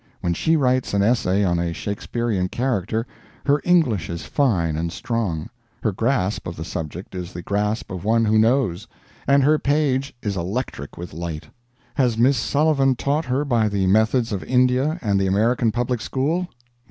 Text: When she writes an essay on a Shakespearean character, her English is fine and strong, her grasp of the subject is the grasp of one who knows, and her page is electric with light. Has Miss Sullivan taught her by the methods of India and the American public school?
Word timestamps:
When 0.21 0.33
she 0.33 0.55
writes 0.55 0.95
an 0.95 1.03
essay 1.03 1.43
on 1.43 1.59
a 1.59 1.73
Shakespearean 1.75 2.49
character, 2.49 3.05
her 3.45 3.61
English 3.63 4.09
is 4.09 4.25
fine 4.25 4.75
and 4.75 4.91
strong, 4.91 5.47
her 5.83 5.91
grasp 5.91 6.47
of 6.47 6.55
the 6.55 6.65
subject 6.65 7.13
is 7.13 7.33
the 7.33 7.43
grasp 7.43 7.91
of 7.91 8.03
one 8.03 8.25
who 8.25 8.39
knows, 8.39 8.87
and 9.27 9.43
her 9.43 9.59
page 9.59 10.15
is 10.23 10.35
electric 10.35 10.97
with 10.97 11.13
light. 11.13 11.49
Has 11.93 12.17
Miss 12.17 12.37
Sullivan 12.37 12.95
taught 12.95 13.25
her 13.25 13.45
by 13.45 13.69
the 13.69 13.85
methods 13.85 14.31
of 14.31 14.43
India 14.45 14.97
and 15.03 15.19
the 15.21 15.27
American 15.27 15.71
public 15.71 16.01
school? 16.01 16.47